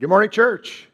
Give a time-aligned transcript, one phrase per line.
[0.00, 0.88] Good morning, church.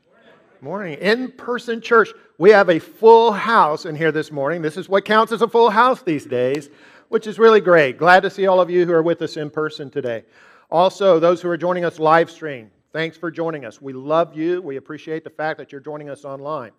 [0.61, 0.99] Morning.
[0.99, 2.09] In person church.
[2.39, 4.63] We have a full house in here this morning.
[4.63, 6.71] This is what counts as a full house these days,
[7.09, 7.99] which is really great.
[7.99, 10.25] Glad to see all of you who are with us in person today.
[10.73, 13.81] Also, those who are joining us live stream, thanks for joining us.
[13.81, 14.61] We love you.
[14.61, 16.73] We appreciate the fact that you're joining us online.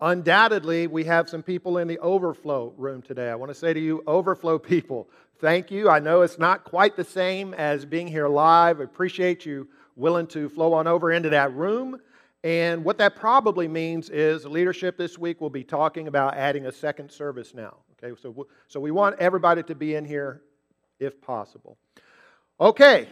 [0.00, 3.30] Undoubtedly, we have some people in the overflow room today.
[3.30, 5.08] I want to say to you, overflow people,
[5.38, 5.88] thank you.
[5.88, 8.80] I know it's not quite the same as being here live.
[8.82, 9.66] I appreciate you
[9.96, 12.00] willing to flow on over into that room.
[12.42, 16.72] And what that probably means is leadership this week will be talking about adding a
[16.72, 17.76] second service now.
[18.02, 20.42] Okay, so, so we want everybody to be in here
[20.98, 21.78] if possible.
[22.60, 23.08] Okay,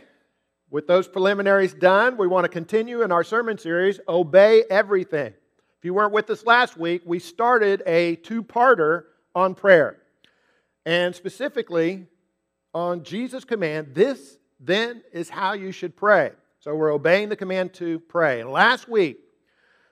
[0.70, 5.34] with those preliminaries done, we want to continue in our sermon series, Obey Everything.
[5.78, 9.98] If you weren't with us last week, we started a two parter on prayer.
[10.84, 12.06] And specifically
[12.74, 16.32] on Jesus' command, this then is how you should pray.
[16.62, 18.40] So we're obeying the command to pray.
[18.40, 19.18] And last week,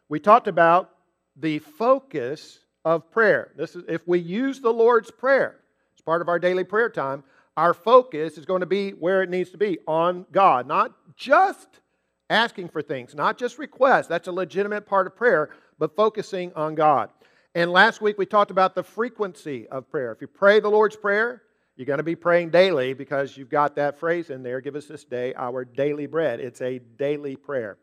[0.08, 0.92] we talked about
[1.34, 3.50] the focus of prayer.
[3.56, 5.56] This is if we use the Lord's Prayer
[5.96, 7.24] as part of our daily prayer time,
[7.56, 11.80] our focus is going to be where it needs to be on God, not just
[12.30, 14.06] asking for things, not just requests.
[14.06, 17.10] That's a legitimate part of prayer, but focusing on God.
[17.52, 20.12] And last week we talked about the frequency of prayer.
[20.12, 21.42] If you pray the Lord's Prayer,
[21.80, 24.84] you're going to be praying daily because you've got that phrase in there give us
[24.84, 26.38] this day our daily bread.
[26.38, 27.78] It's a daily prayer.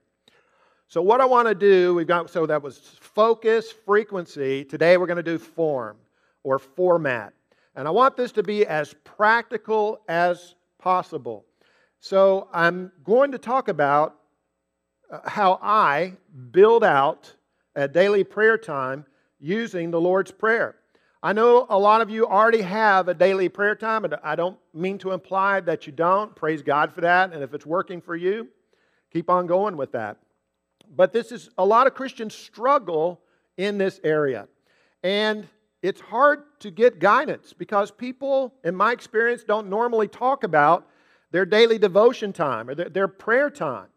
[0.88, 4.64] So, what I want to do, we've got, so that was focus, frequency.
[4.64, 5.98] Today we're going to do form
[6.44, 7.34] or format.
[7.75, 11.48] And I want this to be as practical as possible.
[12.00, 14.18] So, I'm going to talk about
[15.12, 16.14] uh, how I
[16.52, 17.34] build out
[17.75, 19.08] a daily prayer time
[19.40, 20.75] using the Lord's Prayer.
[21.28, 24.58] I know a lot of you already have a daily prayer time, and I don't
[24.73, 26.34] mean to imply that you don't.
[26.34, 27.34] Praise God for that.
[27.34, 28.47] And if it's working for you,
[29.11, 30.19] keep on going with that.
[30.89, 33.19] But this is a lot of Christians struggle
[33.58, 34.47] in this area.
[35.03, 35.50] And
[35.81, 40.88] it's hard to get guidance because people, in my experience, don't normally talk about
[41.31, 43.88] their daily devotion time or their, their prayer time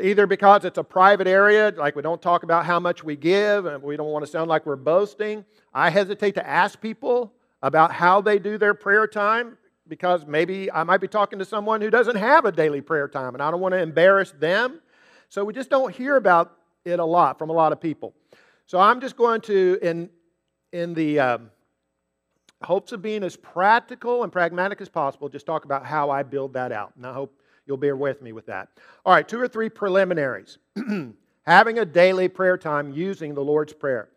[0.00, 3.66] either because it's a private area, like we don't talk about how much we give,
[3.66, 5.44] and we don't want to sound like we're boasting.
[5.72, 9.56] I hesitate to ask people about how they do their prayer time
[9.88, 13.34] because maybe I might be talking to someone who doesn't have a daily prayer time,
[13.34, 14.80] and I don't want to embarrass them.
[15.28, 18.14] So we just don't hear about it a lot from a lot of people.
[18.66, 20.10] So I'm just going to, in,
[20.72, 21.50] in the um,
[22.62, 26.54] hopes of being as practical and pragmatic as possible, just talk about how I build
[26.54, 26.92] that out.
[26.96, 28.68] And I hope You'll bear with me with that.
[29.04, 30.58] All right, two or three preliminaries.
[31.46, 34.08] Having a daily prayer time using the Lord's Prayer.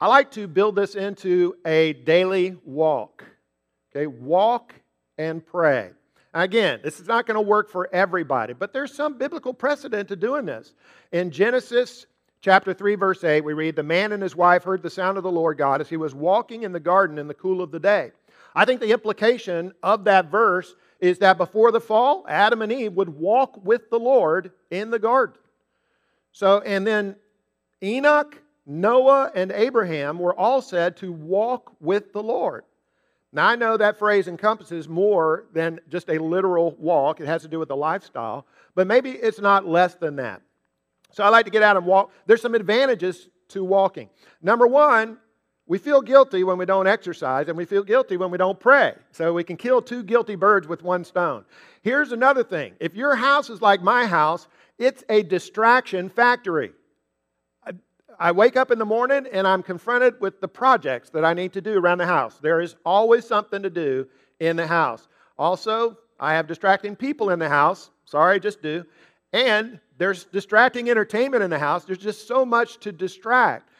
[0.00, 3.24] I like to build this into a daily walk.
[3.94, 4.74] Okay, walk
[5.18, 5.90] and pray.
[6.34, 10.16] Again, this is not going to work for everybody, but there's some biblical precedent to
[10.16, 10.74] doing this.
[11.12, 12.06] In Genesis
[12.40, 15.24] chapter 3, verse 8, we read, The man and his wife heard the sound of
[15.24, 17.78] the Lord God as he was walking in the garden in the cool of the
[17.78, 18.12] day.
[18.54, 22.92] I think the implication of that verse is that before the fall, Adam and Eve
[22.92, 25.34] would walk with the Lord in the garden.
[26.30, 27.16] So, and then
[27.82, 32.62] Enoch, Noah, and Abraham were all said to walk with the Lord.
[33.32, 37.48] Now, I know that phrase encompasses more than just a literal walk, it has to
[37.48, 38.46] do with the lifestyle,
[38.76, 40.40] but maybe it's not less than that.
[41.10, 42.12] So, I like to get out and walk.
[42.26, 44.08] There's some advantages to walking.
[44.40, 45.18] Number one,
[45.72, 48.92] we feel guilty when we don't exercise, and we feel guilty when we don't pray.
[49.10, 51.46] So we can kill two guilty birds with one stone.
[51.80, 56.72] Here's another thing if your house is like my house, it's a distraction factory.
[57.66, 57.70] I,
[58.18, 61.54] I wake up in the morning and I'm confronted with the projects that I need
[61.54, 62.36] to do around the house.
[62.36, 64.06] There is always something to do
[64.40, 65.08] in the house.
[65.38, 67.88] Also, I have distracting people in the house.
[68.04, 68.84] Sorry, just do.
[69.32, 71.86] And there's distracting entertainment in the house.
[71.86, 73.70] There's just so much to distract.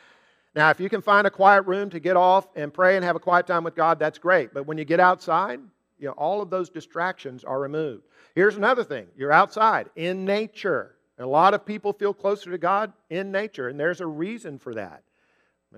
[0.54, 3.16] Now, if you can find a quiet room to get off and pray and have
[3.16, 4.52] a quiet time with God, that's great.
[4.52, 5.60] But when you get outside,
[5.98, 8.04] you know, all of those distractions are removed.
[8.34, 10.96] Here's another thing you're outside in nature.
[11.18, 14.74] A lot of people feel closer to God in nature, and there's a reason for
[14.74, 15.02] that.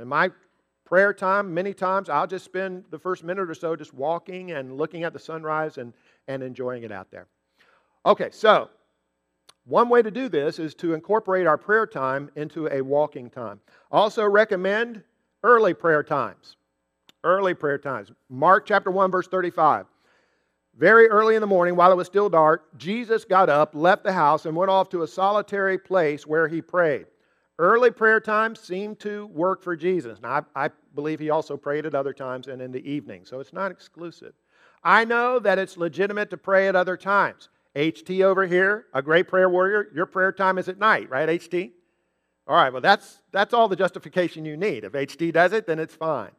[0.01, 0.31] In my
[0.85, 4.77] prayer time, many times, I'll just spend the first minute or so just walking and
[4.77, 5.93] looking at the sunrise and,
[6.29, 7.27] and enjoying it out there.
[8.07, 8.71] Okay, so
[9.67, 13.61] one way to do this is to incorporate our prayer time into a walking time.
[13.91, 15.03] Also, recommend
[15.43, 16.57] early prayer times.
[17.23, 18.13] Early prayer times.
[18.29, 19.87] Mark chapter 1, verse 35.
[20.77, 24.13] Very early in the morning, while it was still dark, Jesus got up, left the
[24.13, 27.07] house, and went off to a solitary place where he prayed.
[27.59, 30.21] Early prayer times seem to work for Jesus.
[30.21, 33.39] Now, I, I believe he also prayed at other times and in the evening, so
[33.39, 34.35] it's not exclusive.
[34.83, 37.49] I know that it's legitimate to pray at other times.
[37.75, 41.73] HT over here, a great prayer warrior, your prayer time is at night, right, HT?
[42.47, 44.85] All right, well, that's, that's all the justification you need.
[44.85, 46.31] If HT does it, then it's fine.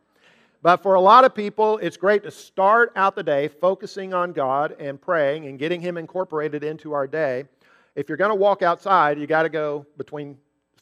[0.62, 4.32] But for a lot of people, it's great to start out the day focusing on
[4.32, 7.46] God and praying and getting Him incorporated into our day.
[7.96, 10.38] If you're going to walk outside, you got to go between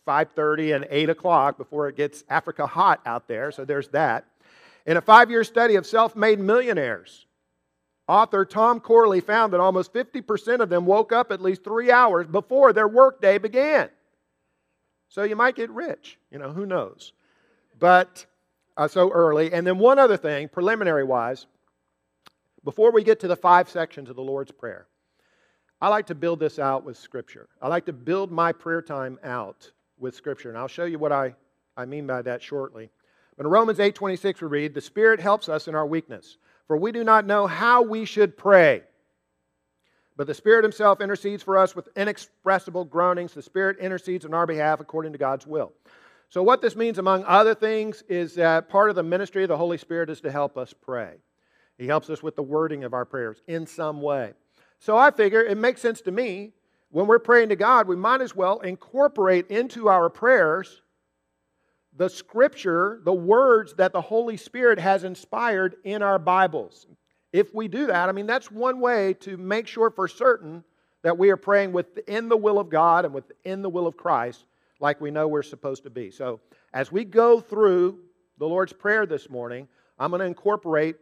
[0.07, 3.51] 5:30 and 8 o'clock before it gets Africa hot out there.
[3.51, 4.25] So there's that.
[4.85, 7.25] In a five-year study of self-made millionaires,
[8.07, 12.27] author Tom Corley found that almost 50% of them woke up at least three hours
[12.27, 13.89] before their workday began.
[15.09, 17.13] So you might get rich, you know, who knows?
[17.79, 18.25] But
[18.77, 19.53] uh, so early.
[19.53, 21.45] And then one other thing, preliminary wise,
[22.63, 24.87] before we get to the five sections of the Lord's Prayer,
[25.81, 27.49] I like to build this out with Scripture.
[27.61, 29.69] I like to build my prayer time out
[29.99, 30.49] with Scripture.
[30.49, 31.35] And I'll show you what I,
[31.75, 32.89] I mean by that shortly.
[33.35, 36.91] But in Romans 8:26 we read, "The Spirit helps us in our weakness, for we
[36.91, 38.83] do not know how we should pray.
[40.15, 43.33] But the Spirit himself intercedes for us with inexpressible groanings.
[43.33, 45.73] The Spirit intercedes on our behalf according to God's will."
[46.29, 49.57] So what this means among other things is that part of the ministry of the
[49.57, 51.17] Holy Spirit is to help us pray.
[51.77, 54.33] He helps us with the wording of our prayers in some way.
[54.77, 56.53] So I figure it makes sense to me
[56.91, 60.82] when we're praying to God, we might as well incorporate into our prayers
[61.95, 66.87] the scripture, the words that the Holy Spirit has inspired in our Bibles.
[67.31, 70.63] If we do that, I mean, that's one way to make sure for certain
[71.03, 74.45] that we are praying within the will of God and within the will of Christ,
[74.79, 76.11] like we know we're supposed to be.
[76.11, 76.39] So,
[76.73, 77.99] as we go through
[78.37, 79.67] the Lord's Prayer this morning,
[79.99, 80.95] I'm going to incorporate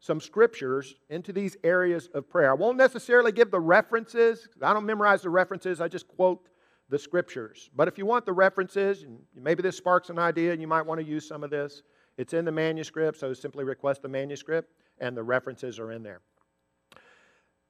[0.00, 2.50] some scriptures into these areas of prayer.
[2.50, 4.48] I won't necessarily give the references.
[4.62, 6.48] I don't memorize the references, I just quote
[6.88, 7.70] the scriptures.
[7.76, 9.04] But if you want the references,
[9.34, 11.82] maybe this sparks an idea and you might want to use some of this,
[12.16, 16.20] it's in the manuscript, so simply request the manuscript, and the references are in there.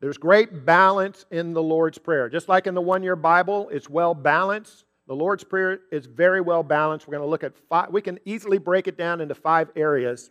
[0.01, 2.29] There's great balance in the Lord's Prayer.
[2.29, 4.85] Just like in the one year Bible, it's well balanced.
[5.09, 7.09] The Lord's Prayer is very well balanced.
[7.09, 10.31] We're going to look at five, we can easily break it down into five areas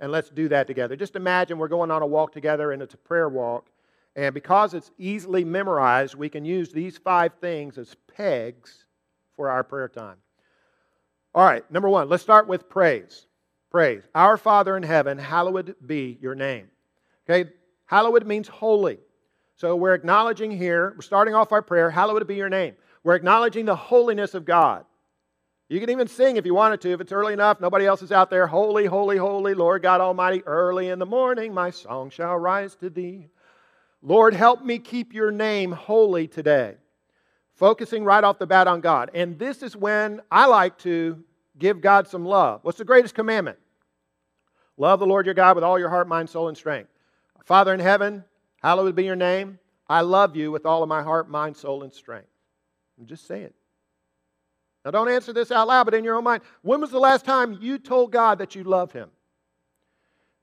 [0.00, 0.96] and let's do that together.
[0.96, 3.70] Just imagine we're going on a walk together and it's a prayer walk.
[4.16, 8.84] And because it's easily memorized, we can use these five things as pegs
[9.36, 10.16] for our prayer time.
[11.34, 13.26] All right, number one, let's start with praise.
[13.70, 14.04] Praise.
[14.14, 16.68] Our Father in heaven, hallowed be your name.
[17.28, 17.50] Okay,
[17.86, 18.98] hallowed means holy.
[19.56, 22.74] So we're acknowledging here, we're starting off our prayer, hallowed be your name.
[23.02, 24.84] We're acknowledging the holiness of God.
[25.68, 28.12] You can even sing if you wanted to, if it's early enough, nobody else is
[28.12, 28.46] out there.
[28.46, 32.90] Holy, holy, holy, Lord God Almighty, early in the morning my song shall rise to
[32.90, 33.28] thee.
[34.06, 36.74] Lord, help me keep your name holy today.
[37.54, 39.10] Focusing right off the bat on God.
[39.14, 41.24] And this is when I like to
[41.58, 42.60] give God some love.
[42.62, 43.58] What's the greatest commandment?
[44.76, 46.90] Love the Lord your God with all your heart, mind, soul, and strength.
[47.44, 48.24] Father in heaven,
[48.62, 49.58] hallowed be your name.
[49.88, 52.28] I love you with all of my heart, mind, soul, and strength.
[52.98, 53.54] And just say it.
[54.84, 56.42] Now, don't answer this out loud, but in your own mind.
[56.60, 59.08] When was the last time you told God that you love Him?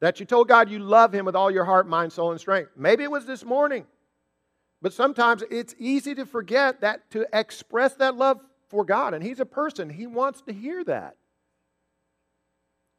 [0.02, 2.72] That you told God you love Him with all your heart, mind, soul, and strength?
[2.76, 3.86] Maybe it was this morning.
[4.82, 9.14] But sometimes it's easy to forget that to express that love for God.
[9.14, 11.16] And He's a person, He wants to hear that.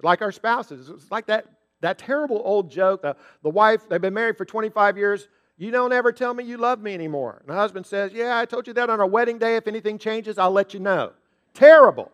[0.02, 0.88] Like our spouses.
[0.88, 1.46] It's like that,
[1.80, 3.02] that terrible old joke.
[3.02, 5.28] The, the wife, they've been married for 25 years.
[5.58, 7.38] You don't ever tell me you love me anymore.
[7.40, 9.56] And the husband says, Yeah, I told you that on our wedding day.
[9.56, 11.12] If anything changes, I'll let you know.
[11.54, 12.10] Terrible.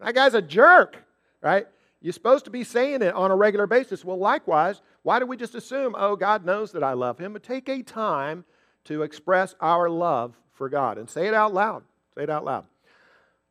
[0.00, 0.96] That guy's a jerk,
[1.42, 1.66] right?
[2.02, 4.04] You're supposed to be saying it on a regular basis.
[4.04, 7.32] Well, likewise, why do we just assume, oh, God knows that I love him?
[7.32, 8.44] But take a time
[8.84, 11.84] to express our love for God and say it out loud.
[12.16, 12.66] Say it out loud.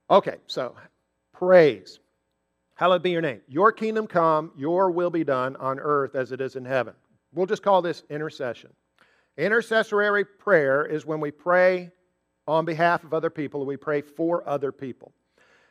[0.10, 0.76] Okay, so
[1.34, 2.00] praise.
[2.76, 3.42] Hallowed be your name.
[3.48, 6.94] Your kingdom come, your will be done on earth as it is in heaven.
[7.34, 8.72] We'll just call this intercession.
[9.38, 11.92] Intercessory prayer is when we pray
[12.48, 15.14] on behalf of other people, we pray for other people.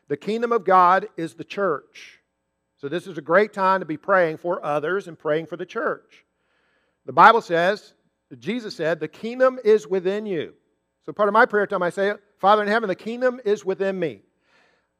[0.08, 2.19] The kingdom of God is the church.
[2.80, 5.66] So, this is a great time to be praying for others and praying for the
[5.66, 6.24] church.
[7.04, 7.92] The Bible says,
[8.38, 10.54] Jesus said, the kingdom is within you.
[11.04, 13.98] So, part of my prayer time, I say, Father in heaven, the kingdom is within
[13.98, 14.22] me.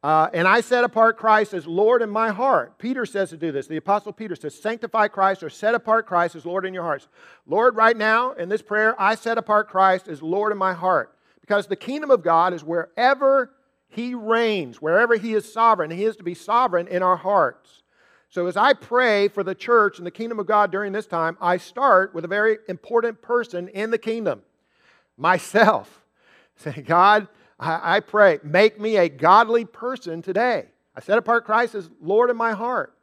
[0.02, 2.78] Uh, and I set apart Christ as Lord in my heart.
[2.78, 3.66] Peter says to do this.
[3.66, 7.08] The Apostle Peter says, Sanctify Christ or set apart Christ as Lord in your hearts.
[7.46, 11.14] Lord, right now in this prayer, I set apart Christ as Lord in my heart.
[11.40, 13.52] Because the kingdom of God is wherever
[13.90, 15.90] He reigns, wherever He is sovereign.
[15.90, 17.82] He is to be sovereign in our hearts.
[18.30, 21.36] So as I pray for the church and the kingdom of God during this time,
[21.40, 24.42] I start with a very important person in the kingdom
[25.16, 26.04] myself.
[26.56, 27.26] Say, God,
[27.58, 30.66] I, pray, make me a godly person today.
[30.94, 32.94] I set apart Christ as Lord in my heart.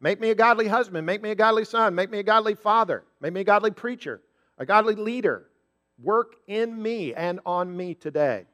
[0.00, 1.04] Make me a godly husband.
[1.04, 1.94] Make me a godly son.
[1.94, 3.04] Make me a godly father.
[3.20, 4.20] Make me a godly preacher.
[4.58, 5.46] a godly leader,
[6.02, 8.44] work in me and on me today.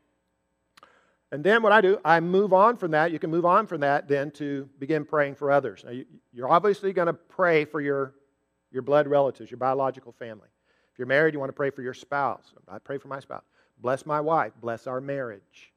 [1.33, 3.11] And then what I do, I move on from that.
[3.11, 5.85] You can move on from that then to begin praying for others.
[5.85, 5.93] Now,
[6.33, 8.15] you're obviously going to pray for your,
[8.71, 10.49] your blood relatives, your biological family.
[10.93, 12.53] If you're married, you want to pray for your spouse.
[12.69, 13.43] I pray for my spouse.
[13.81, 14.53] Bless my wife.
[14.61, 15.73] Bless our marriage.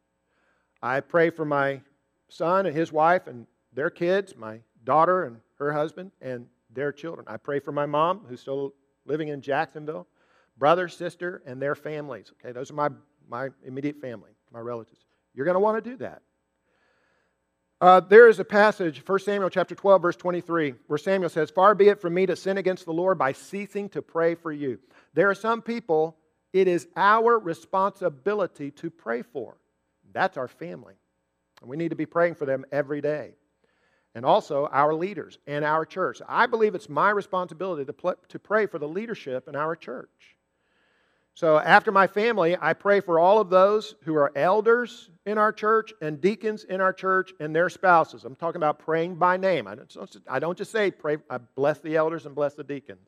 [0.83, 1.81] I pray for my
[2.29, 7.25] son and his wife and their kids, my daughter and her husband and their children.
[7.27, 8.73] I pray for my mom, who's still
[9.05, 10.05] living in Jacksonville,
[10.57, 12.31] brother, sister, and their families.
[12.33, 12.89] Okay, those are my,
[13.27, 15.06] my immediate family, my relatives.
[15.38, 16.24] You're going to want to do that.
[17.79, 21.75] Uh, there is a passage, 1 Samuel chapter 12, verse 23, where Samuel says, Far
[21.75, 24.79] be it from me to sin against the Lord by ceasing to pray for you.
[25.13, 26.17] There are some people,
[26.53, 29.58] it is our responsibility to pray for.
[30.12, 30.96] That's our family.
[31.62, 33.36] And we need to be praying for them every day.
[34.15, 36.20] And also our leaders and our church.
[36.27, 40.37] I believe it's my responsibility to, pray for the leadership in our church.
[41.38, 45.53] So after my family, I pray for all of those who are elders in our
[45.53, 48.25] church and deacons in our church and their spouses.
[48.25, 49.67] I'm talking about praying by name.
[49.67, 53.08] I don't, I don't just say pray, I bless the elders and bless the deacons.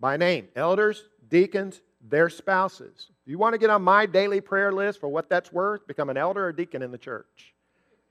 [0.00, 0.48] By name.
[0.56, 3.06] Elders, deacons, their spouses.
[3.24, 6.10] If you want to get on my daily prayer list for what that's worth, become
[6.10, 7.54] an elder or deacon in the church.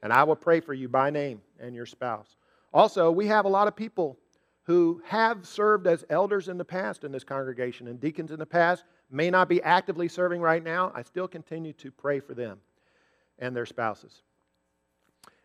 [0.01, 2.37] And I will pray for you by name and your spouse.
[2.73, 4.17] Also, we have a lot of people
[4.63, 8.45] who have served as elders in the past in this congregation and deacons in the
[8.45, 12.59] past may not be actively serving right now, I still continue to pray for them
[13.39, 14.21] and their spouses.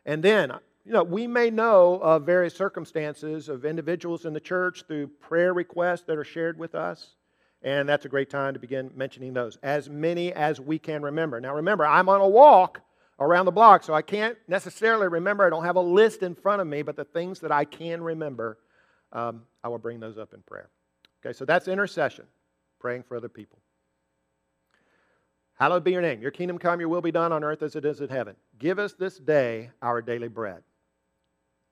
[0.05, 0.53] And then,
[0.85, 5.53] you know, we may know of various circumstances of individuals in the church through prayer
[5.53, 7.15] requests that are shared with us.
[7.63, 11.41] And that's a great time to begin mentioning those, as many as we can remember.
[11.41, 12.81] Now, remember, I'm on a walk
[13.19, 15.45] around the block, so I can't necessarily remember.
[15.45, 18.03] I don't have a list in front of me, but the things that I can
[18.03, 18.59] remember,
[19.13, 20.69] um, I will bring those up in prayer.
[21.25, 22.27] Okay, so that's intercession
[22.87, 23.59] praying for other people.
[25.55, 26.23] Hallowed be your name.
[26.23, 28.37] Your kingdom come, your will be done on earth as it is in heaven.
[28.61, 30.63] Give us this day our daily bread.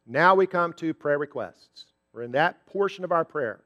[0.08, 1.86] Now we come to prayer requests.
[2.12, 3.60] We're in that portion of our prayer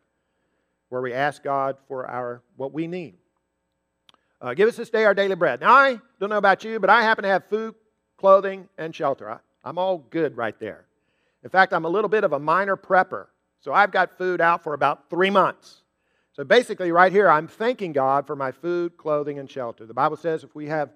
[0.91, 3.15] where we ask God for our what we need.
[4.43, 5.63] Uh, give us this day our daily bread.
[5.63, 7.75] Now, I don't know about you, but I happen to have food,
[8.19, 9.31] clothing, and shelter.
[9.31, 10.85] I, I'm all good right there.
[11.43, 13.29] In fact, I'm a little bit of a minor prepper.
[13.61, 15.85] So I've got food out for about three months.
[16.39, 19.87] So basically, right here, I'm thanking God for my food, clothing, and shelter.
[19.87, 20.93] The Bible says if we have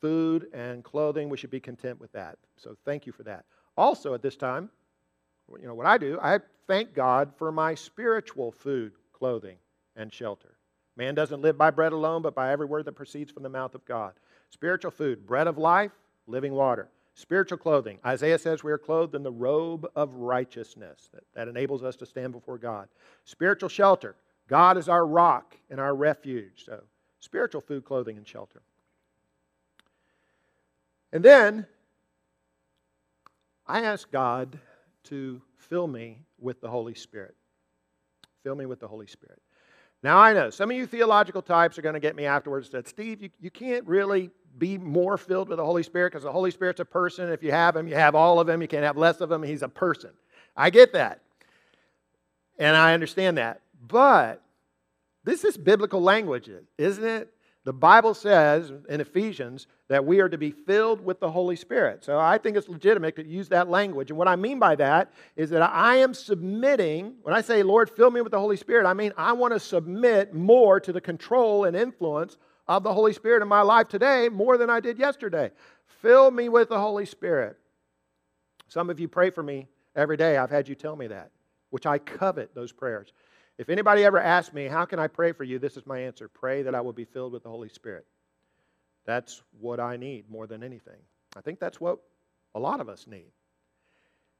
[0.00, 2.38] food and clothing, we should be content with that.
[2.56, 3.46] So thank you for that.
[3.76, 4.70] Also, at this time,
[5.60, 6.20] you know what I do?
[6.22, 9.56] I thank God for my spiritual food, clothing,
[9.96, 10.54] and shelter.
[10.96, 13.74] Man doesn't live by bread alone, but by every word that proceeds from the mouth
[13.74, 14.12] of God.
[14.50, 15.90] Spiritual food, bread of life,
[16.28, 16.88] living water.
[17.14, 17.98] Spiritual clothing.
[18.06, 22.06] Isaiah says we are clothed in the robe of righteousness that, that enables us to
[22.06, 22.86] stand before God.
[23.24, 24.14] Spiritual shelter.
[24.50, 26.64] God is our rock and our refuge.
[26.66, 26.82] So,
[27.20, 28.62] spiritual food, clothing, and shelter.
[31.12, 31.66] And then
[33.64, 34.58] I ask God
[35.04, 37.36] to fill me with the Holy Spirit.
[38.42, 39.40] Fill me with the Holy Spirit.
[40.02, 42.88] Now, I know some of you theological types are going to get me afterwards that,
[42.88, 46.50] Steve, you, you can't really be more filled with the Holy Spirit because the Holy
[46.50, 47.30] Spirit's a person.
[47.30, 48.62] If you have him, you have all of him.
[48.62, 49.44] You can't have less of him.
[49.44, 50.10] He's a person.
[50.56, 51.20] I get that.
[52.58, 53.60] And I understand that.
[53.80, 54.42] But
[55.24, 57.32] this is biblical language, isn't it?
[57.64, 62.02] The Bible says in Ephesians that we are to be filled with the Holy Spirit.
[62.02, 64.10] So I think it's legitimate to use that language.
[64.10, 67.90] And what I mean by that is that I am submitting, when I say, Lord,
[67.90, 71.02] fill me with the Holy Spirit, I mean I want to submit more to the
[71.02, 74.98] control and influence of the Holy Spirit in my life today more than I did
[74.98, 75.50] yesterday.
[76.00, 77.58] Fill me with the Holy Spirit.
[78.68, 80.38] Some of you pray for me every day.
[80.38, 81.30] I've had you tell me that,
[81.68, 83.12] which I covet those prayers.
[83.60, 85.58] If anybody ever asks me, How can I pray for you?
[85.58, 88.06] This is my answer pray that I will be filled with the Holy Spirit.
[89.04, 90.96] That's what I need more than anything.
[91.36, 91.98] I think that's what
[92.54, 93.32] a lot of us need.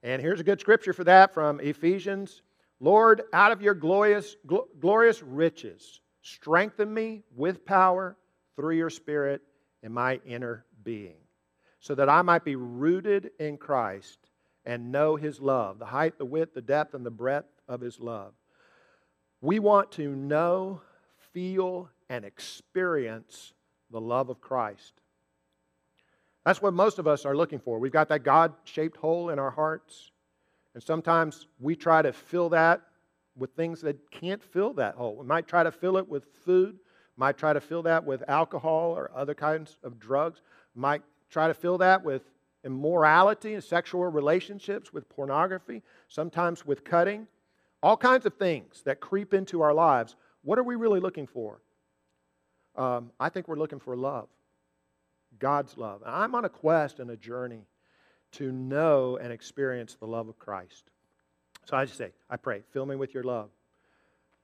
[0.03, 2.41] And here's a good scripture for that from Ephesians
[2.81, 4.37] Lord, out of your glorious,
[4.81, 8.17] glorious riches, strengthen me with power
[8.57, 9.43] through your Spirit
[9.83, 11.21] in my inner being,
[11.79, 14.31] so that I might be rooted in Christ
[14.65, 18.01] and know his love, the height, the width, the depth, and the breadth of his
[18.01, 18.33] love
[19.41, 20.81] we want to know,
[21.33, 23.55] feel, and experience
[23.91, 24.93] the love of Christ.
[26.45, 27.79] That's what most of us are looking for.
[27.79, 30.11] We've got that God shaped hole in our hearts,
[30.75, 32.83] and sometimes we try to fill that
[33.37, 35.17] with things that can't fill that hole.
[35.17, 36.79] We might try to fill it with food,
[37.17, 40.43] might try to fill that with alcohol or other kinds of drugs,
[40.75, 42.23] might try to fill that with
[42.65, 47.27] immorality and sexual relationships, with pornography, sometimes with cutting
[47.83, 51.61] all kinds of things that creep into our lives What are we really looking for?
[52.77, 54.29] Um, I think we're looking for love,
[55.39, 56.03] God's love.
[56.03, 57.67] And I'm on a quest and a journey
[58.33, 60.85] to know and experience the love of Christ.
[61.67, 63.51] So I just say, I pray, fill me with your love.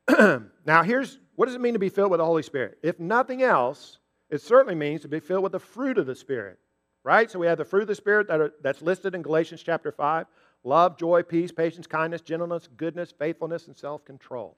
[0.66, 2.78] now, here's what does it mean to be filled with the Holy Spirit?
[2.82, 3.98] If nothing else,
[4.30, 6.58] it certainly means to be filled with the fruit of the Spirit,
[7.04, 7.30] right?
[7.30, 9.92] So we have the fruit of the Spirit that are, that's listed in Galatians chapter
[9.92, 10.26] 5
[10.66, 14.56] love, joy, peace, patience, kindness, gentleness, goodness, faithfulness, and self control.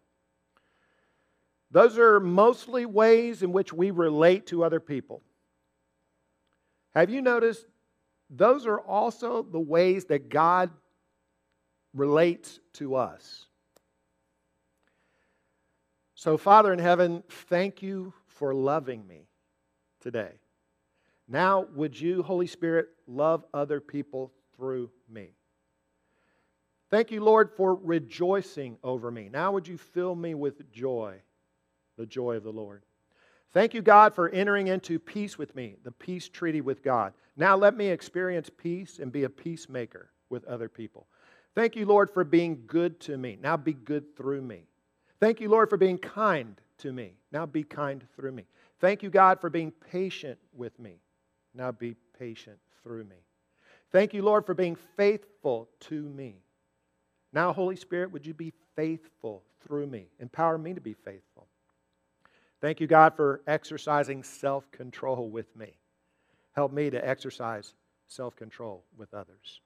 [1.71, 5.23] Those are mostly ways in which we relate to other people.
[6.95, 7.67] Have you noticed
[8.31, 10.71] those are also the ways that God
[11.95, 13.45] relates to us?
[16.15, 19.29] So, Father in heaven, thank you for loving me
[20.01, 20.33] today.
[21.29, 25.38] Now, would you, Holy Spirit, love other people through me?
[26.91, 29.29] Thank you, Lord, for rejoicing over me.
[29.31, 31.21] Now, would you fill me with joy,
[31.97, 32.85] the joy of the Lord?
[33.53, 37.13] Thank you, God, for entering into peace with me, the peace treaty with God.
[37.37, 41.07] Now, let me experience peace and be a peacemaker with other people.
[41.55, 43.39] Thank you, Lord, for being good to me.
[43.41, 44.65] Now, be good through me.
[45.21, 47.15] Thank you, Lord, for being kind to me.
[47.33, 48.45] Now, be kind through me.
[48.81, 51.01] Thank you, God, for being patient with me.
[51.55, 53.17] Now be patient through me.
[53.91, 56.43] Thank you, Lord, for being faithful to me.
[57.33, 60.07] Now, Holy Spirit, would you be faithful through me?
[60.19, 61.47] Empower me to be faithful.
[62.61, 65.79] Thank you, God, for exercising self control with me.
[66.53, 67.75] Help me to exercise
[68.07, 69.61] self control with others.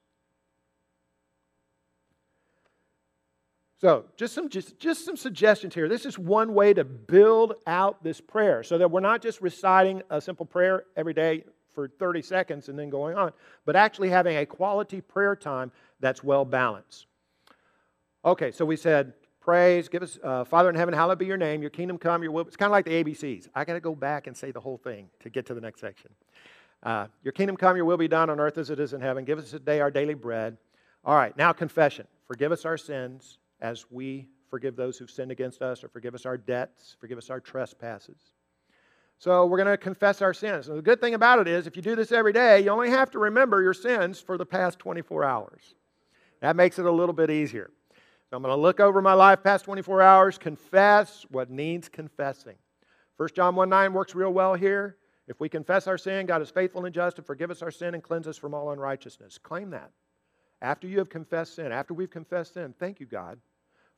[3.80, 5.88] So, just some, just, just some suggestions here.
[5.88, 10.02] This is one way to build out this prayer so that we're not just reciting
[10.08, 11.42] a simple prayer every day
[11.74, 13.32] for 30 seconds and then going on,
[13.64, 17.06] but actually having a quality prayer time that's well balanced.
[18.24, 21.60] Okay, so we said, praise, give us, uh, Father in heaven, hallowed be your name,
[21.60, 22.44] your kingdom come, your will.
[22.44, 23.48] Be it's kind of like the ABCs.
[23.54, 25.80] I got to go back and say the whole thing to get to the next
[25.80, 26.10] section.
[26.84, 29.24] Uh, your kingdom come, your will be done on earth as it is in heaven.
[29.24, 30.56] Give us today our daily bread.
[31.04, 32.06] All right, now confession.
[32.28, 36.26] Forgive us our sins as we forgive those who've sinned against us, or forgive us
[36.26, 38.18] our debts, forgive us our trespasses.
[39.18, 40.68] So we're going to confess our sins.
[40.68, 42.90] And the good thing about it is, if you do this every day, you only
[42.90, 45.74] have to remember your sins for the past 24 hours.
[46.40, 47.70] That makes it a little bit easier.
[48.32, 52.54] So I'm going to look over my life past 24 hours, confess what needs confessing.
[53.18, 54.96] 1 John 1 9 works real well here.
[55.28, 57.92] If we confess our sin, God is faithful and just to forgive us our sin
[57.92, 59.36] and cleanse us from all unrighteousness.
[59.36, 59.90] Claim that.
[60.62, 63.38] After you have confessed sin, after we've confessed sin, thank you, God,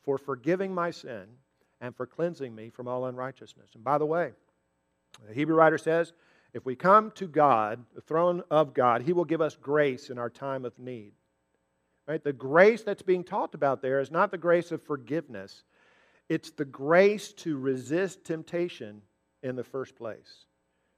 [0.03, 1.27] for forgiving my sin
[1.81, 3.70] and for cleansing me from all unrighteousness.
[3.77, 4.33] And by the way,
[5.29, 6.12] the Hebrew writer says,
[6.53, 10.18] if we come to God, the throne of God, He will give us grace in
[10.18, 11.12] our time of need.
[12.07, 12.23] Right?
[12.23, 15.64] The grace that's being talked about there is not the grace of forgiveness,
[16.29, 19.03] it's the grace to resist temptation
[19.43, 20.47] in the first place.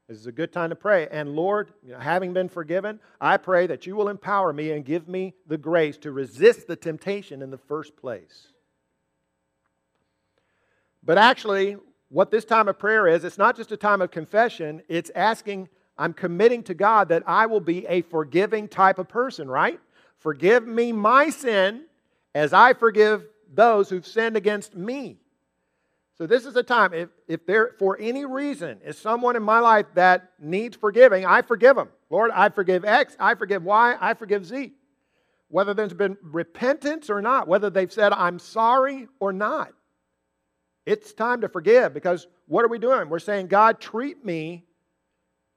[0.09, 1.09] This is a good time to pray.
[1.11, 4.85] And Lord, you know, having been forgiven, I pray that you will empower me and
[4.85, 8.49] give me the grace to resist the temptation in the first place.
[11.03, 11.77] But actually,
[12.09, 15.69] what this time of prayer is, it's not just a time of confession, it's asking,
[15.99, 19.81] I'm committing to God that I will be a forgiving type of person, right?
[20.19, 21.85] Forgive me my sin
[22.35, 25.19] as I forgive those who've sinned against me.
[26.19, 29.61] So this is a time, if, if there, for any reason, is someone in my
[29.61, 31.91] life that needs forgiving, I forgive them.
[32.09, 34.73] Lord, I forgive X, I forgive Y, I forgive Z.
[35.49, 39.73] Whether there's been repentance or not, whether they've said, I'm sorry or not.
[40.87, 43.09] It's time to forgive because what are we doing?
[43.09, 44.65] We're saying, God, treat me,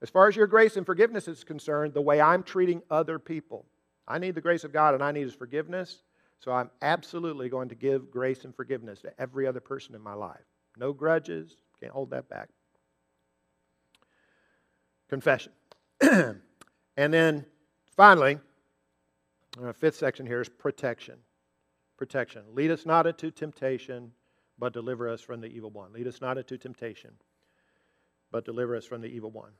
[0.02, 3.66] as far as your grace and forgiveness is concerned, the way I'm treating other people.
[4.10, 6.02] I need the grace of God and I need His forgiveness.
[6.40, 10.14] So I'm absolutely going to give grace and forgiveness to every other person in my
[10.14, 10.46] life.
[10.78, 12.50] No grudges, can't hold that back.
[15.10, 15.52] Confession.
[16.02, 16.42] and
[16.96, 17.46] then
[17.96, 18.40] finally,
[19.62, 21.18] our fifth section here is protection.
[21.98, 22.44] Protection.
[22.54, 24.12] Lead us not into temptation,
[24.58, 25.92] but deliver us from the evil one.
[25.92, 27.12] Lead us not into temptation,
[28.32, 29.52] but deliver us from the evil one.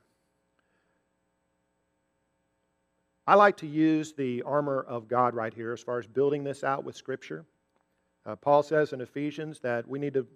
[3.30, 6.64] I like to use the armor of God right here as far as building this
[6.64, 7.44] out with Scripture.
[8.26, 10.26] Uh, Paul says in Ephesians that we need to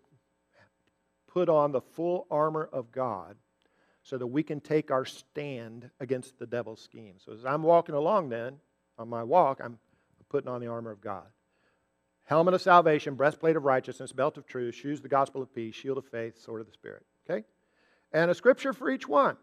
[1.27, 3.35] put on the full armor of God
[4.05, 7.15] so that we can take our stand against the devil's scheme.
[7.19, 8.59] So as I'm walking along, then,
[8.97, 9.81] on my walk, I'm
[10.29, 11.27] putting on the armor of God
[12.27, 15.99] helmet of salvation, breastplate of righteousness, belt of truth, shoes the gospel of peace, shield
[15.99, 17.03] of faith, sword of the Spirit.
[17.29, 17.45] Okay?
[18.13, 19.37] And a scripture for each one.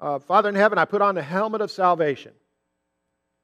[0.00, 2.32] Uh, Father in heaven, I put on the helmet of salvation.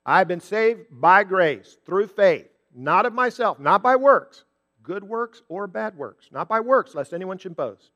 [0.06, 4.44] I've been saved by grace through faith, not of myself, not by works.
[4.84, 7.90] good works or bad works, not by works, lest anyone should boast.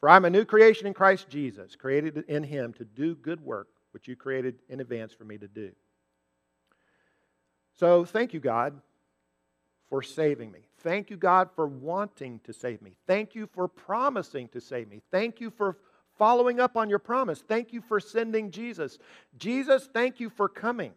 [0.00, 3.68] For I'm a new creation in Christ Jesus, created in him to do good work,
[3.92, 5.70] which you created in advance for me to do.
[7.78, 8.78] So thank you, God,
[9.88, 10.60] for saving me.
[10.78, 12.96] Thank you, God, for wanting to save me.
[13.06, 15.00] Thank you for promising to save me.
[15.10, 15.78] Thank you for
[16.18, 17.42] following up on your promise.
[17.46, 18.98] Thank you for sending Jesus.
[19.38, 20.92] Jesus, thank you for coming.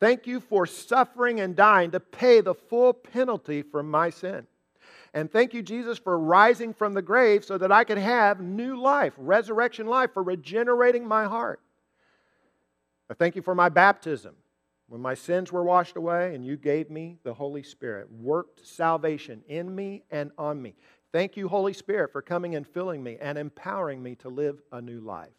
[0.00, 4.46] Thank you for suffering and dying to pay the full penalty for my sin.
[5.14, 8.80] And thank you, Jesus, for rising from the grave so that I could have new
[8.80, 11.60] life, resurrection life, for regenerating my heart.
[13.10, 14.34] I thank you for my baptism
[14.86, 19.42] when my sins were washed away and you gave me the Holy Spirit, worked salvation
[19.48, 20.74] in me and on me.
[21.12, 24.80] Thank you, Holy Spirit, for coming and filling me and empowering me to live a
[24.80, 25.30] new life.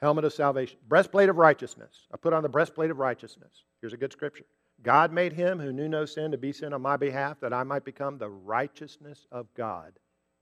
[0.00, 2.06] Helmet of salvation, breastplate of righteousness.
[2.12, 3.64] I put on the breastplate of righteousness.
[3.80, 4.44] Here's a good scripture.
[4.82, 7.64] God made him who knew no sin to be sin on my behalf that I
[7.64, 9.92] might become the righteousness of God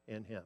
[0.09, 0.42] in him.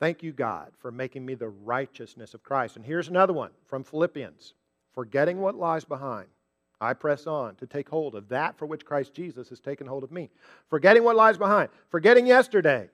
[0.00, 2.76] Thank you, God, for making me the righteousness of Christ.
[2.76, 4.54] And here's another one from Philippians
[4.92, 6.28] Forgetting what lies behind,
[6.82, 10.02] I press on to take hold of that for which Christ Jesus has taken hold
[10.02, 10.30] of me.
[10.68, 12.88] Forgetting what lies behind, forgetting yesterday,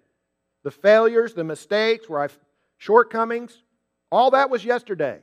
[0.63, 2.39] the failures, the mistakes, where I've
[2.77, 3.63] shortcomings,
[4.13, 5.21] all that was yesterday.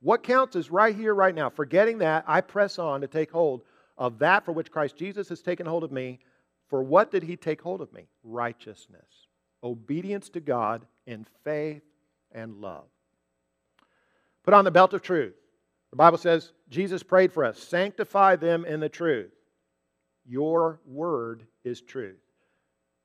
[0.00, 1.50] What counts is right here, right now.
[1.50, 3.62] Forgetting that, I press on to take hold
[3.98, 6.20] of that for which Christ Jesus has taken hold of me.
[6.68, 8.06] For what did he take hold of me?
[8.22, 9.26] Righteousness,
[9.64, 11.82] obedience to God in faith
[12.30, 12.84] and love.
[14.44, 15.34] Put on the belt of truth.
[15.96, 19.32] The Bible says Jesus prayed for us sanctify them in the truth.
[20.26, 22.20] Your word is truth.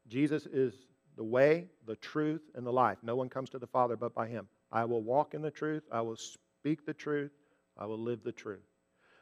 [0.10, 0.74] Jesus is
[1.16, 2.98] the way, the truth, and the life.
[3.02, 4.46] No one comes to the Father but by him.
[4.74, 5.84] I will walk in the truth.
[5.90, 7.32] I will speak the truth.
[7.78, 8.68] I will live the truth.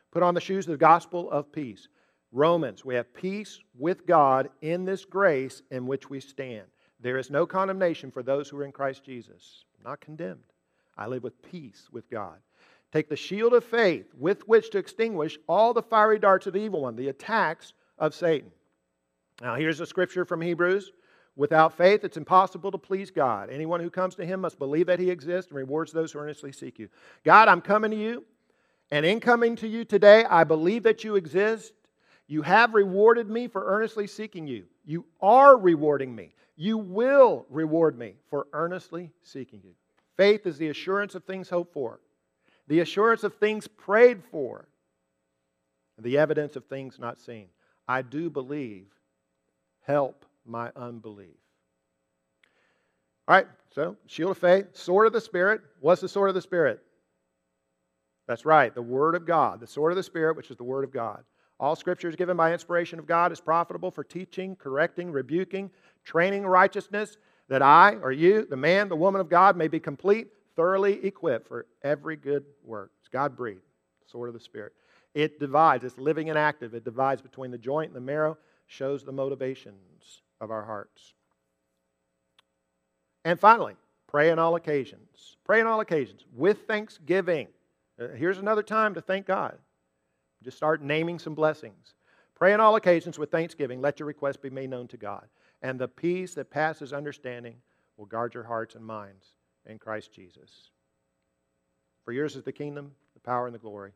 [0.10, 1.90] Put on the shoes of the gospel of peace.
[2.32, 6.66] Romans, we have peace with God in this grace in which we stand.
[7.00, 9.64] There is no condemnation for those who are in Christ Jesus.
[9.78, 10.42] I'm not condemned.
[10.98, 12.40] I live with peace with God.
[12.92, 16.60] Take the shield of faith with which to extinguish all the fiery darts of the
[16.60, 18.52] evil one, the attacks of Satan.
[19.42, 20.92] Now, here's a scripture from Hebrews.
[21.36, 23.50] Without faith, it's impossible to please God.
[23.50, 26.52] Anyone who comes to Him must believe that He exists and rewards those who earnestly
[26.52, 26.90] seek you.
[27.24, 28.26] God, I'm coming to you,
[28.92, 31.74] and in coming to you today, I believe that you exist.
[32.28, 34.66] You have rewarded me for earnestly seeking you.
[34.84, 36.34] You are rewarding me.
[36.58, 39.76] You will reward me for earnestly seeking you.
[40.18, 42.00] Faith is the assurance of things hoped for
[42.70, 44.68] the assurance of things prayed for,
[45.98, 47.48] and the evidence of things not seen.
[47.88, 48.86] I do believe.
[49.82, 51.36] Help my unbelief.
[53.28, 55.62] All right, so shield of faith, sword of the Spirit.
[55.82, 56.80] What's the sword of the Spirit?
[58.28, 60.84] That's right, the Word of God, the sword of the Spirit, which is the Word
[60.84, 61.24] of God.
[61.60, 65.72] All scripture is given by inspiration of God, is profitable for teaching, correcting, rebuking,
[66.06, 70.28] training righteousness, that I or you, the man, the woman of God, may be complete,
[70.60, 72.92] thoroughly equipped for every good work.
[73.00, 73.62] It's God breathed,
[74.08, 74.74] sword of the Spirit.
[75.14, 76.74] It divides, it's living and active.
[76.74, 81.14] It divides between the joint and the marrow, shows the motivations of our hearts.
[83.24, 85.38] And finally, pray on all occasions.
[85.46, 87.48] Pray on all occasions with thanksgiving.
[87.98, 89.58] Uh, here's another time to thank God.
[90.44, 91.94] Just start naming some blessings.
[92.36, 93.80] Pray on all occasions with thanksgiving.
[93.80, 95.26] Let your requests be made known to God.
[95.62, 97.56] And the peace that passes understanding
[97.96, 99.36] will guard your hearts and minds
[99.70, 100.72] in Christ Jesus.
[102.04, 103.92] For yours is the kingdom, the power, and the glory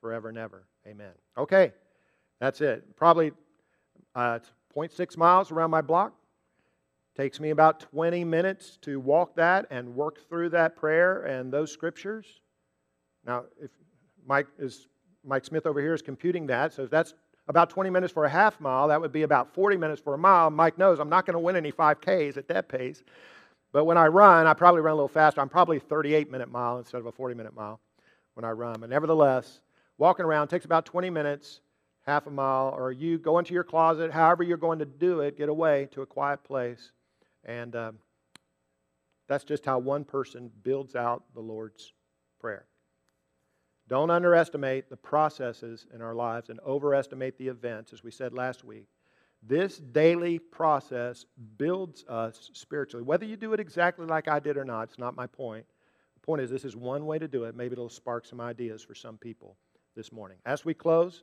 [0.00, 0.64] forever and ever.
[0.86, 1.12] Amen.
[1.36, 1.72] Okay,
[2.40, 2.96] that's it.
[2.96, 3.32] Probably
[4.14, 4.38] uh,
[4.74, 6.14] 0.6 miles around my block.
[7.16, 11.72] Takes me about 20 minutes to walk that and work through that prayer and those
[11.72, 12.40] scriptures.
[13.26, 13.70] Now, if
[14.24, 14.86] Mike is
[15.24, 17.14] Mike Smith over here is computing that, so if that's
[17.48, 20.18] about 20 minutes for a half mile, that would be about 40 minutes for a
[20.18, 20.48] mile.
[20.50, 23.02] Mike knows I'm not going to win any 5Ks at that pace.
[23.72, 25.40] But when I run, I probably run a little faster.
[25.40, 27.80] I'm probably 38 minute mile instead of a 40 minute mile
[28.34, 28.80] when I run.
[28.80, 29.60] But nevertheless,
[29.98, 31.60] walking around takes about 20 minutes,
[32.06, 35.36] half a mile, or you go into your closet, however you're going to do it,
[35.36, 36.92] get away to a quiet place.
[37.44, 37.98] And um,
[39.28, 41.92] that's just how one person builds out the Lord's
[42.40, 42.66] Prayer.
[43.88, 48.62] Don't underestimate the processes in our lives and overestimate the events, as we said last
[48.62, 48.86] week.
[49.42, 51.24] This daily process
[51.56, 53.04] builds us spiritually.
[53.04, 55.64] Whether you do it exactly like I did or not, it's not my point.
[56.14, 57.56] The point is, this is one way to do it.
[57.56, 59.56] Maybe it'll spark some ideas for some people
[59.94, 60.38] this morning.
[60.44, 61.22] As we close,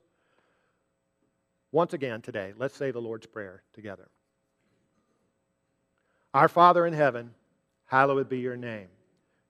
[1.71, 4.07] once again today, let's say the Lord's Prayer together.
[6.33, 7.33] Our Father in heaven,
[7.85, 8.87] hallowed be your name.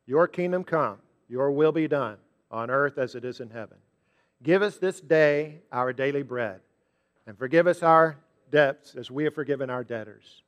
[0.06, 0.97] Your kingdom come,
[1.30, 2.17] your will be done,
[2.51, 3.78] on earth as it is in heaven.
[4.43, 6.62] Give us this day our daily bread
[7.28, 8.17] And forgive us our
[8.56, 10.41] debts as we have forgiven our debtors.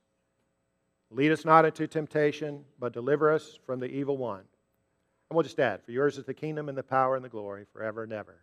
[1.10, 4.38] Lead us not into temptation, but deliver us from the evil one.
[4.38, 7.66] And we'll just add, for yours is the kingdom and the power and the glory
[7.70, 8.36] forever and ever.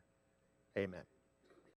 [0.77, 1.01] Amen.